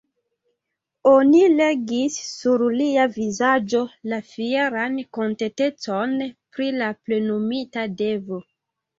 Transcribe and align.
Oni 1.09 1.41
legis 1.57 2.15
sur 2.29 2.63
lia 2.79 3.03
vizaĝo 3.17 3.81
la 4.13 4.19
fieran 4.29 4.95
kontentecon 5.17 6.15
pri 6.57 6.71
la 6.79 6.89
plenumita 7.03 7.85
devo. 8.01 8.41